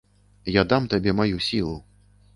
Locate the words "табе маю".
0.93-1.35